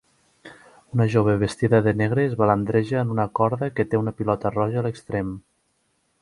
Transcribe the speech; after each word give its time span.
Una 0.95 1.05
jove 1.15 1.35
vestida 1.43 1.81
de 1.87 1.93
negre 1.99 2.25
es 2.29 2.33
balandreja 2.39 3.03
en 3.03 3.11
una 3.17 3.27
corda 3.41 3.71
que 3.81 3.87
té 3.93 4.01
una 4.05 4.15
pilota 4.23 4.53
roja 4.57 4.83
a 4.83 4.85
l'extrem. 4.89 5.33